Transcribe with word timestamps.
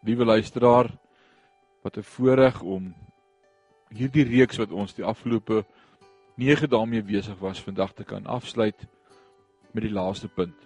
Liewe 0.00 0.24
luisteraar, 0.24 0.88
wat 1.82 1.96
'n 1.96 2.02
voorreg 2.02 2.62
om 2.62 2.94
hierdie 3.88 4.24
reeks 4.24 4.56
wat 4.56 4.70
ons 4.70 4.94
die 4.94 5.04
afgelope 5.04 5.64
9 6.36 6.68
dae 6.70 6.86
mee 6.86 7.02
besig 7.02 7.38
was 7.38 7.60
vandag 7.60 7.92
te 7.92 8.04
kan 8.04 8.26
afsluit 8.26 8.86
met 9.72 9.82
die 9.82 9.92
laaste 9.92 10.28
punt. 10.28 10.56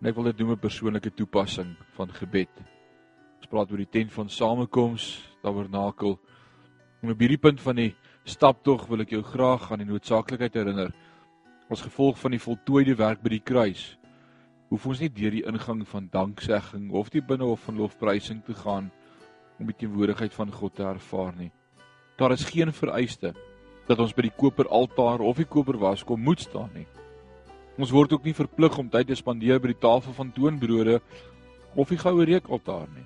En 0.00 0.08
ek 0.08 0.14
wil 0.14 0.24
dit 0.24 0.38
doen 0.38 0.50
'n 0.52 0.58
persoonlike 0.58 1.14
toepassing 1.14 1.76
van 1.96 2.12
gebed. 2.12 2.52
Ons 3.38 3.46
praat 3.48 3.70
oor 3.70 3.78
die 3.78 3.90
tent 3.90 4.12
van 4.12 4.28
samekoms, 4.28 5.32
tabernakel. 5.42 6.18
En 7.02 7.10
op 7.10 7.18
hierdie 7.18 7.40
punt 7.40 7.60
van 7.60 7.76
die 7.76 7.94
staptog 8.24 8.86
wil 8.86 9.00
ek 9.00 9.10
jou 9.10 9.22
graag 9.22 9.72
aan 9.72 9.78
die 9.78 9.92
noodsaaklikheid 9.92 10.54
herinner. 10.54 10.92
As 11.70 11.80
gevolg 11.80 12.18
van 12.18 12.30
die 12.30 12.40
voltooide 12.40 12.94
werk 12.96 13.22
by 13.22 13.28
die 13.28 13.44
kruis, 13.44 13.96
hoef 14.70 14.86
ons 14.90 15.00
nie 15.02 15.10
deur 15.12 15.34
die 15.34 15.44
ingang 15.46 15.84
van 15.86 16.08
danksegging 16.12 16.90
of 16.90 17.10
die 17.14 17.22
binnehof 17.22 17.68
van 17.68 17.78
lofprysing 17.78 18.42
te 18.46 18.54
gaan 18.54 18.90
om 19.60 19.70
die 19.70 19.76
teenwoordigheid 19.78 20.34
van 20.34 20.50
God 20.52 20.74
te 20.76 20.84
ervaar 20.84 21.34
nie. 21.38 21.52
Daar 22.18 22.32
is 22.34 22.44
geen 22.48 22.72
vereiste 22.72 23.34
dat 23.86 24.00
ons 24.02 24.14
by 24.16 24.26
die 24.26 24.34
koperaltaar 24.34 25.22
of 25.22 25.38
die 25.38 25.48
koperwaskom 25.48 26.22
moet 26.26 26.42
staan 26.42 26.72
nie. 26.74 26.86
Ons 27.76 27.92
word 27.94 28.16
ook 28.16 28.24
nie 28.24 28.34
verplig 28.34 28.78
om 28.80 28.88
tyd 28.90 29.06
te 29.10 29.18
spandeer 29.18 29.60
by 29.62 29.70
die 29.74 29.82
tafel 29.82 30.16
van 30.16 30.32
toonbrode 30.34 30.98
of 31.76 31.92
die 31.92 32.00
goue 32.00 32.24
reukaltaar 32.26 32.88
nie. 32.94 33.04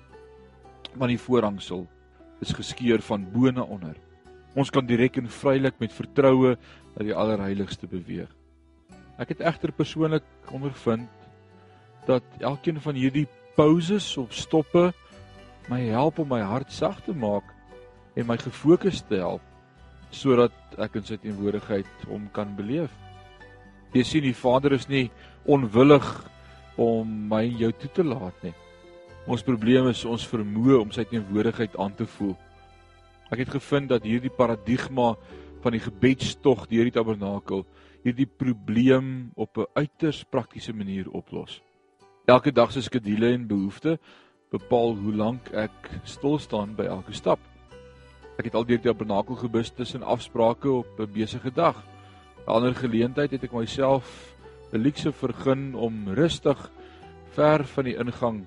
Want 0.95 1.11
die 1.11 1.21
voorhangsel 1.21 1.85
is 2.41 2.55
geskeur 2.57 3.03
van 3.05 3.27
bo 3.33 3.51
na 3.51 3.67
onder. 3.67 3.97
Ons 4.57 4.71
kan 4.73 4.87
direk 4.87 5.19
en 5.21 5.29
vrylik 5.29 5.77
met 5.79 5.93
vertroue 5.93 6.55
na 6.95 7.05
die 7.05 7.15
allerheiligste 7.15 7.87
beweeg. 7.87 8.31
Ek 9.21 9.35
het 9.35 9.43
egter 9.45 9.71
persoonlik 9.75 10.25
ondervind 10.55 11.20
dat 12.07 12.23
elkeen 12.39 12.81
van 12.81 12.95
hierdie 12.95 13.27
pauses 13.55 14.17
of 14.17 14.33
stoppe 14.33 14.91
my 15.69 15.79
help 15.91 16.19
om 16.19 16.29
my 16.31 16.41
hart 16.41 16.71
sag 16.73 17.01
te 17.05 17.13
maak 17.13 17.45
en 18.15 18.27
my 18.27 18.37
gefokus 18.41 19.03
te 19.07 19.21
help 19.21 19.43
sodat 20.11 20.55
ek 20.81 20.97
in 20.99 21.05
sy 21.07 21.15
teenwoordigheid 21.21 22.07
hom 22.09 22.25
kan 22.35 22.49
beleef. 22.57 22.91
Jy 23.95 24.03
sien 24.07 24.25
die 24.25 24.35
Vader 24.35 24.75
is 24.75 24.89
nie 24.91 25.05
onwillig 25.47 26.07
om 26.79 27.07
my 27.31 27.45
en 27.47 27.61
jou 27.61 27.71
toe 27.79 27.91
te 27.95 28.03
laat 28.03 28.43
nie. 28.43 28.53
Ons 29.31 29.45
probleem 29.47 29.87
is 29.91 30.03
ons 30.03 30.27
vermoë 30.27 30.81
om 30.81 30.91
sy 30.91 31.05
teenwoordigheid 31.07 31.77
aan 31.79 31.95
te 31.95 32.07
voel. 32.17 32.35
Ek 33.31 33.45
het 33.45 33.53
gevind 33.53 33.91
dat 33.91 34.03
hierdie 34.03 34.33
paradigma 34.33 35.13
van 35.63 35.75
die 35.77 35.83
gebedstog 35.83 36.65
deur 36.67 36.89
die 36.89 36.95
tabernakel 36.95 37.63
hierdie 38.01 38.27
probleem 38.27 39.31
op 39.35 39.57
'n 39.57 39.69
uiters 39.75 40.23
praktiese 40.23 40.73
manier 40.73 41.07
oplos. 41.11 41.61
Elke 42.29 42.51
dag 42.51 42.71
se 42.71 42.81
skedule 42.81 43.31
en 43.33 43.47
behoeftes 43.47 43.97
bepaal 44.53 44.93
hoe 44.99 45.13
lank 45.15 45.47
ek 45.57 45.87
stil 46.05 46.37
staan 46.39 46.75
by 46.77 46.85
elke 46.85 47.15
stap. 47.17 47.39
Ek 48.37 48.45
het 48.45 48.55
al 48.57 48.65
deur 48.67 48.77
die 48.77 48.89
tabernakel 48.89 49.39
gebus 49.39 49.71
tussen 49.73 50.03
afsprake 50.03 50.69
op 50.69 50.99
'n 50.99 51.13
besige 51.13 51.49
dag. 51.49 51.81
'n 52.45 52.51
Ander 52.51 52.75
geleentheid 52.75 53.31
het 53.31 53.43
ek 53.43 53.53
myself 53.53 54.35
'n 54.71 54.83
luukse 54.83 55.11
vergun 55.11 55.73
om 55.75 56.13
rustig 56.13 56.69
ver 57.33 57.63
van 57.63 57.85
die 57.85 57.97
ingang 57.97 58.45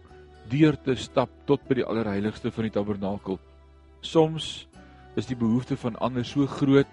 deur 0.48 0.76
te 0.76 0.94
stap 0.94 1.30
tot 1.44 1.60
by 1.68 1.74
die 1.74 1.84
allerheiligste 1.84 2.50
van 2.50 2.64
die 2.64 2.72
tabernakel. 2.72 3.38
Soms 4.00 4.68
is 5.16 5.26
die 5.26 5.36
behoefte 5.36 5.76
van 5.76 5.96
ander 5.96 6.24
so 6.24 6.46
groot 6.46 6.90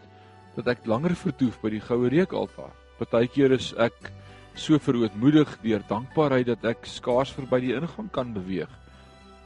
dat 0.56 0.68
ek 0.68 0.86
langer 0.86 1.16
vertoef 1.16 1.62
by 1.62 1.70
die 1.70 1.82
goue 1.82 2.10
reukaltaar. 2.10 2.74
Partykeer 2.98 3.52
is 3.52 3.74
ek 3.74 4.12
so 4.56 4.78
verootmoedig 4.80 5.54
deur 5.64 5.84
dankbaarheid 5.88 6.50
dat 6.52 6.66
ek 6.74 6.88
skaars 6.90 7.32
verby 7.36 7.62
die 7.64 7.76
ingang 7.78 8.10
kan 8.12 8.34
beweeg. 8.36 8.70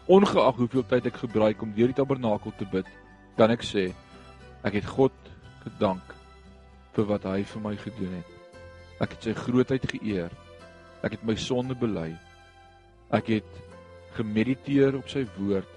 Ongeag 0.10 0.58
hoeveel 0.58 0.86
tyd 0.90 1.10
ek 1.10 1.22
gebruik 1.24 1.62
om 1.62 1.74
deur 1.74 1.92
die 1.92 1.98
tabernakel 1.98 2.54
te 2.58 2.66
bid, 2.70 2.90
kan 3.38 3.54
ek 3.54 3.66
sê 3.66 3.92
ek 4.66 4.80
het 4.80 4.90
God 4.90 5.16
gedank 5.66 6.16
vir 6.96 7.10
wat 7.10 7.28
hy 7.30 7.44
vir 7.44 7.62
my 7.62 7.76
gedoen 7.78 8.18
het. 8.18 8.32
Ek 9.04 9.14
het 9.14 9.28
sy 9.28 9.36
grootheid 9.38 9.86
geëer. 9.92 10.32
Ek 11.04 11.18
het 11.18 11.26
my 11.28 11.36
sonde 11.38 11.76
bely. 11.78 12.14
Ek 13.14 13.30
het 13.34 13.60
gemediteer 14.16 14.96
op 14.98 15.10
sy 15.12 15.26
woord. 15.36 15.70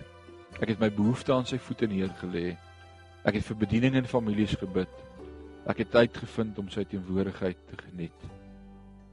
Ek 0.62 0.72
het 0.72 0.80
my 0.80 0.88
behoeftes 0.94 1.34
aan 1.34 1.48
sy 1.48 1.58
voete 1.60 1.91
neergelê. 1.91 2.54
Ek 3.26 3.41
het 3.41 3.48
vir 3.50 3.60
bediening 3.66 3.98
en 3.98 4.08
families 4.08 4.54
gebid. 4.60 4.92
Ek 5.69 5.82
het 5.82 5.92
tyd 5.92 6.22
gevind 6.22 6.58
om 6.62 6.70
sy 6.72 6.86
teenwoordigheid 6.88 7.58
te 7.69 7.80
geniet 7.82 8.38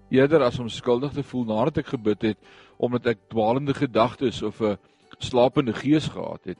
eerder 0.09 0.43
as 0.45 0.59
om 0.59 0.69
skuldig 0.69 1.13
te 1.13 1.23
voel 1.23 1.45
nadat 1.49 1.81
ek 1.81 1.93
gebid 1.95 2.29
het 2.31 2.39
omdat 2.77 3.07
ek 3.13 3.27
dwaalende 3.31 3.73
gedagtes 3.73 4.41
of 4.43 4.61
'n 4.61 4.77
slapende 5.19 5.73
gees 5.73 6.07
gehad 6.11 6.43
het, 6.43 6.59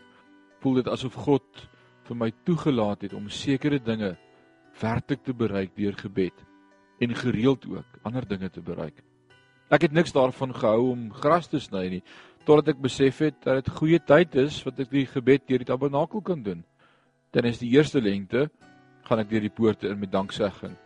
voel 0.62 0.74
dit 0.74 0.88
asof 0.88 1.14
God 1.14 1.44
vir 2.08 2.16
my 2.16 2.32
toegelaat 2.46 3.02
het 3.02 3.14
om 3.14 3.30
sekere 3.30 3.80
dinge 3.80 4.16
werklik 4.82 5.24
te 5.24 5.34
bereik 5.34 5.76
deur 5.76 5.94
gebed 5.94 6.34
en 7.00 7.16
gereeld 7.16 7.66
ook 7.68 8.00
ander 8.04 8.28
dinge 8.28 8.50
te 8.50 8.62
bereik. 8.62 9.04
Ek 9.70 9.82
het 9.82 9.92
niks 9.92 10.14
daarvan 10.14 10.54
gehou 10.54 10.92
om 10.92 11.12
gras 11.14 11.48
te 11.48 11.60
sny 11.60 11.90
nie 11.90 12.04
totdat 12.46 12.76
ek 12.76 12.82
besef 12.82 13.20
het 13.20 13.36
dat 13.44 13.66
dit 13.66 13.74
goeie 13.74 14.00
tyd 14.00 14.36
is 14.36 14.64
wat 14.64 14.80
ek 14.80 14.90
die 14.90 15.06
gebed 15.06 15.48
deur 15.48 15.58
die 15.58 15.66
tabernakel 15.66 16.22
kan 16.22 16.44
doen. 16.44 16.64
Dan 17.32 17.46
is 17.46 17.60
die 17.60 17.74
eerste 17.74 18.02
lengte 18.02 18.50
gaan 19.04 19.20
ek 19.20 19.30
deur 19.30 19.42
die 19.42 19.54
poorte 19.54 19.90
in 19.90 20.00
met 20.00 20.12
danksegging 20.12 20.78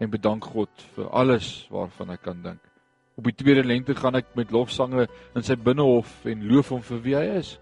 en 0.00 0.10
bedank 0.10 0.44
God 0.44 0.86
vir 0.96 1.10
alles 1.10 1.66
waarvan 1.72 2.12
ek 2.14 2.24
kan 2.26 2.42
dink. 2.42 2.60
Op 3.16 3.24
die 3.24 3.36
tweede 3.36 3.64
lente 3.64 3.94
gaan 3.96 4.18
ek 4.18 4.34
met 4.36 4.52
lofsange 4.52 5.06
in 5.34 5.44
sy 5.44 5.56
binnehof 5.56 6.26
en 6.28 6.44
loof 6.50 6.74
hom 6.74 6.82
vir 6.84 7.02
wie 7.04 7.16
hy 7.16 7.24
is. 7.38 7.54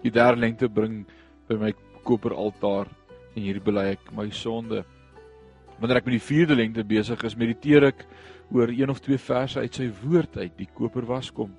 Die 0.00 0.12
derde 0.12 0.40
lente 0.40 0.70
bring 0.72 1.02
by 1.48 1.58
my 1.60 1.72
koperaltaar 2.06 2.88
en 3.34 3.42
hier 3.42 3.60
bely 3.60 3.90
ek 3.92 4.08
my 4.16 4.30
sonde. 4.32 4.84
Wanneer 5.76 6.00
ek 6.00 6.08
met 6.08 6.16
die 6.16 6.24
vierde 6.24 6.56
lente 6.56 6.84
besig 6.88 7.20
is, 7.28 7.36
mediteer 7.36 7.90
ek 7.90 8.06
oor 8.54 8.72
een 8.72 8.90
of 8.90 9.02
twee 9.04 9.20
verse 9.20 9.60
uit 9.60 9.76
sy 9.76 9.90
woord 10.00 10.38
uit 10.40 10.54
die 10.56 10.68
koperwaskom. 10.72 11.50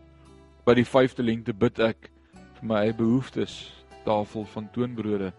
By 0.65 0.73
die 0.79 0.87
vyfde 0.87 1.25
lente 1.25 1.53
bid 1.53 1.77
ek 1.83 2.09
vir 2.57 2.69
my 2.71 2.87
eie 2.87 2.95
behoeftes, 2.97 3.67
tafel 4.07 4.47
van 4.49 4.71
toonbrode. 4.73 5.29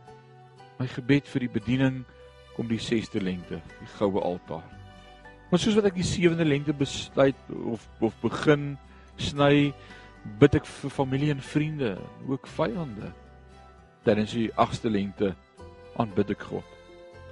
My 0.79 0.87
gebed 0.93 1.27
vir 1.27 1.47
die 1.49 1.55
bediening 1.59 2.05
kom 2.59 2.67
die 2.67 2.81
6de 2.83 3.23
lente, 3.23 3.61
die 3.79 3.93
goue 3.95 4.19
altaar. 4.19 4.67
Maar 5.49 5.61
soos 5.63 5.77
wat 5.79 5.87
ek 5.93 6.01
die 6.01 6.07
7de 6.07 6.45
lente 6.45 6.75
besluit 6.75 7.39
of 7.71 7.85
of 8.03 8.17
begin 8.21 8.73
sny, 9.23 9.71
bid 10.43 10.59
ek 10.59 10.67
vir 10.67 10.93
familie 10.93 11.31
en 11.33 11.43
vriende, 11.43 11.95
ook 12.27 12.49
vyande. 12.59 13.13
Tydens 14.03 14.35
die 14.35 14.49
8ste 14.59 14.91
lente 14.91 15.31
aanbid 16.03 16.35
ek 16.35 16.43
God. 16.51 16.75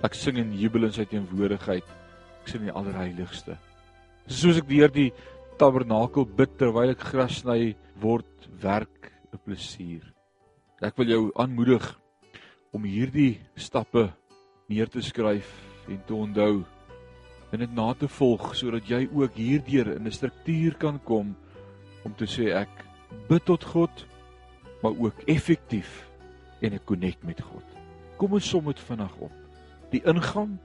Ek 0.06 0.14
sing 0.14 0.38
in 0.38 0.54
jubel 0.54 0.86
in 0.86 0.94
sy 0.94 1.06
teenwoordigheid. 1.10 1.86
Ek 2.44 2.52
sing 2.52 2.62
in 2.62 2.70
die 2.70 2.76
allerheiligste. 2.78 3.56
Soos 4.30 4.60
ek 4.62 4.68
deur 4.70 4.92
die 4.94 5.10
tabernakel 5.58 6.26
bid 6.38 6.54
terwyl 6.60 6.92
ek 6.94 7.02
gras 7.10 7.40
sny, 7.42 7.74
word 7.98 8.46
werk 8.62 9.10
'n 9.32 9.42
plesier. 9.42 10.06
Ek 10.82 10.96
wil 10.98 11.10
jou 11.10 11.22
aanmoedig 11.34 11.82
om 12.72 12.84
hierdie 12.84 13.40
stappe 13.56 14.12
neer 14.66 14.88
te 14.90 15.02
skryf 15.02 15.50
en 15.88 16.00
te 16.06 16.14
onthou 16.14 16.64
en 17.54 17.62
dit 17.62 17.74
na 17.74 17.92
te 17.94 18.08
volg 18.10 18.50
sodat 18.58 18.88
jy 18.90 19.04
ook 19.14 19.38
hierdeur 19.38 19.92
in 19.94 20.06
'n 20.06 20.12
struktuur 20.12 20.74
kan 20.74 20.98
kom 21.04 21.36
om 22.04 22.14
te 22.14 22.26
sê 22.26 22.50
ek 22.54 22.84
bid 23.28 23.44
tot 23.44 23.64
God 23.64 24.06
maar 24.82 24.92
ook 24.98 25.22
effektief 25.26 26.08
en 26.60 26.72
ek 26.72 26.84
connect 26.84 27.22
met 27.24 27.40
God. 27.40 27.64
Kom 28.16 28.32
ons 28.32 28.48
som 28.48 28.64
dit 28.64 28.80
vinnig 28.80 29.16
op. 29.18 29.32
Die 29.90 30.02
ingang 30.04 30.58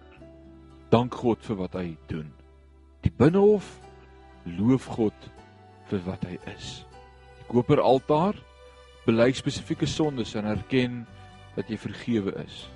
dank 0.90 1.14
God 1.14 1.46
vir 1.46 1.56
wat 1.56 1.74
hy 1.74 1.98
doen. 2.08 2.32
Die 3.02 3.12
binnehof 3.12 3.80
loof 4.46 4.86
God 4.86 5.30
vir 5.90 6.00
wat 6.06 6.24
hy 6.24 6.40
is. 6.56 6.86
Die 7.38 7.48
koperaltaar 7.48 8.36
bely 9.06 9.32
spesifieke 9.32 9.86
sondes 9.86 10.36
en 10.36 10.46
erken 10.46 11.06
dat 11.56 11.70
jy 11.70 11.78
vergewe 11.78 12.36
is 12.46 12.70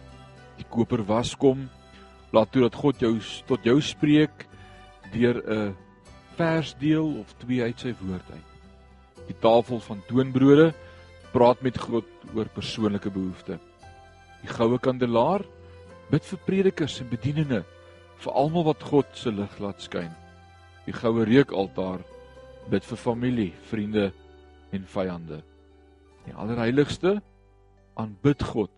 die 0.57 0.67
koper 0.69 1.03
was 1.05 1.35
kom 1.35 1.69
laat 2.35 2.51
toe 2.51 2.65
dat 2.65 2.75
God 2.75 2.99
jou 2.99 3.13
tot 3.47 3.63
jou 3.63 3.79
spreek 3.81 4.47
deur 5.13 5.41
'n 5.45 5.75
versdeel 6.35 7.19
of 7.19 7.33
twee 7.39 7.63
uit 7.63 7.79
sy 7.79 7.93
woord 8.01 8.27
uit. 8.31 8.49
Die 9.27 9.39
tafel 9.39 9.79
van 9.79 10.03
toonbrode 10.07 10.73
praat 11.31 11.61
met 11.61 11.77
God 11.77 12.05
oor 12.35 12.45
persoonlike 12.45 13.09
behoeftes. 13.09 13.59
Die 14.41 14.51
goue 14.51 14.79
kandelaar 14.79 15.45
bid 16.11 16.23
vir 16.23 16.39
predikers 16.45 16.99
en 17.01 17.09
bedieninge 17.09 17.63
vir 18.23 18.33
almal 18.33 18.63
wat 18.63 18.83
God 18.83 19.05
se 19.13 19.31
lig 19.31 19.59
laat 19.59 19.81
skyn. 19.81 20.11
Die 20.85 20.93
goue 20.93 21.25
reukaltaar 21.25 22.03
bid 22.69 22.83
vir 22.83 22.97
familie, 22.97 23.53
vriende 23.69 24.11
en 24.71 24.85
vyande. 24.85 25.41
Die 26.25 26.33
allerheiligste 26.33 27.21
aanbid 27.95 28.43
God 28.43 28.71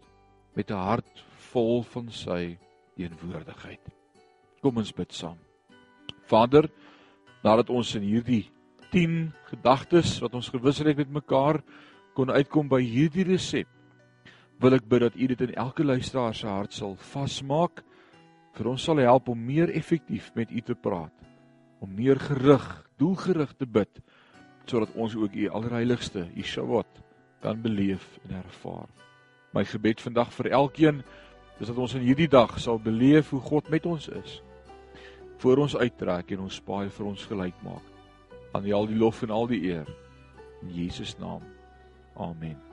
met 0.56 0.72
'n 0.72 0.84
hart 0.90 1.24
vol 1.52 1.82
van 1.94 2.10
sy 2.14 2.58
teenwoordigheid. 2.98 3.82
Kom 4.62 4.80
ons 4.82 4.94
bid 4.96 5.14
saam. 5.14 5.38
Vader, 6.28 6.68
nadat 7.46 7.70
ons 7.72 7.94
in 7.96 8.06
hierdie 8.08 8.46
10 8.92 9.32
gedagtes 9.52 10.18
wat 10.24 10.36
ons 10.38 10.50
gewissel 10.52 10.92
het 10.92 11.00
met 11.04 11.12
mekaar 11.22 11.62
kon 12.18 12.32
uitkom 12.34 12.70
by 12.72 12.82
hierdie 12.82 13.28
resep, 13.28 13.70
wil 14.58 14.74
ek 14.74 14.88
bid 14.90 15.04
dat 15.06 15.18
U 15.18 15.28
dit 15.30 15.44
in 15.46 15.54
elke 15.62 15.86
luisteraar 15.86 16.36
se 16.36 16.48
hart 16.50 16.74
sal 16.74 16.96
vasmaak 17.14 17.84
vir 18.58 18.72
ons 18.72 18.88
sal 18.90 18.98
help 19.04 19.30
om 19.30 19.38
meer 19.38 19.70
effektief 19.78 20.32
met 20.36 20.50
U 20.50 20.64
te 20.66 20.74
praat, 20.74 21.14
om 21.80 21.92
meer 21.94 22.18
gerig, 22.18 22.66
doelgerig 22.98 23.54
te 23.58 23.68
bid 23.70 24.02
sodat 24.68 24.92
ons 25.00 25.14
ook 25.16 25.36
U 25.38 25.46
allerheiligste, 25.56 26.26
Shabbat 26.44 26.90
kan 27.40 27.62
beleef 27.62 28.18
en 28.26 28.36
ervaar. 28.42 28.90
My 29.56 29.64
gebed 29.64 30.02
vandag 30.04 30.34
vir 30.36 30.50
elkeen 30.58 31.04
is 31.60 31.68
dat 31.68 31.78
ons 31.78 31.96
in 31.98 32.06
hierdie 32.06 32.30
dag 32.30 32.60
sal 32.60 32.80
beleef 32.80 33.30
hoe 33.34 33.42
God 33.42 33.70
met 33.70 33.86
ons 33.86 34.10
is. 34.10 34.42
Voor 35.42 35.64
ons 35.66 35.78
uittrek 35.78 36.32
en 36.36 36.46
ons 36.46 36.62
paai 36.66 36.90
vir 36.90 37.06
ons 37.06 37.26
gelyk 37.30 37.66
maak. 37.66 37.94
Aan 38.54 38.66
U 38.66 38.74
al 38.74 38.90
die 38.90 38.98
lof 38.98 39.24
en 39.26 39.34
al 39.34 39.50
die 39.50 39.64
eer 39.70 39.90
in 40.62 40.74
Jesus 40.74 41.18
naam. 41.22 41.44
Amen. 42.18 42.67